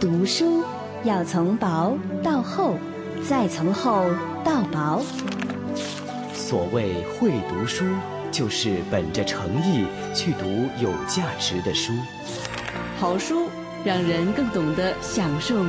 [0.00, 0.64] 读书
[1.04, 2.78] 要从薄到厚
[3.28, 4.06] 再从厚
[4.42, 5.04] 到薄。
[6.32, 7.84] 所谓会读书
[8.32, 9.84] 就是本着诚意
[10.14, 10.46] 去读
[10.82, 11.92] 有价值的书。
[12.98, 13.50] 好书
[13.84, 15.62] 让人更懂得享受